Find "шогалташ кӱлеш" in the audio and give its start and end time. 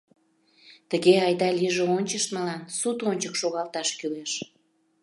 3.41-4.31